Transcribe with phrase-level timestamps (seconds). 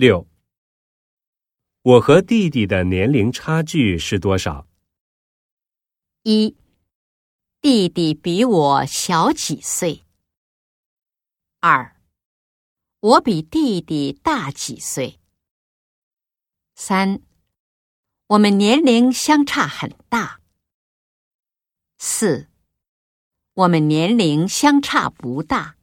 [0.00, 0.26] 六。
[1.82, 4.66] 我和弟弟的年龄差距是多少？
[6.22, 6.56] 一。
[7.60, 10.06] 弟弟比我小几岁。
[11.58, 12.00] 二。
[13.00, 15.20] 我比弟弟大几岁。
[16.74, 17.20] 三。
[18.28, 20.40] 我们年龄相差很大。
[21.98, 22.48] 四。
[23.52, 25.76] 我们年龄相差不大。